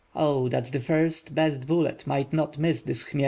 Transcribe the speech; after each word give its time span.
"Oh, 0.15 0.49
that 0.49 0.71
the 0.71 0.79
first, 0.79 1.35
best 1.35 1.67
bullet 1.67 2.07
might 2.07 2.33
not 2.33 2.57
miss 2.57 2.81
this 2.81 3.03
Khmel!" 3.05 3.19